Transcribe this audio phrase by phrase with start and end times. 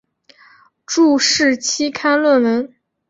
[0.87, 2.73] 注释期刊论文